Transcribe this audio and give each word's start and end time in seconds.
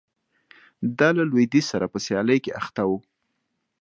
دا 0.99 1.09
له 1.17 1.23
لوېدیځ 1.29 1.65
سره 1.71 1.85
په 1.93 1.97
سیالۍ 2.05 2.37
کې 2.43 2.51
اخته 2.61 2.81
و 2.89 2.91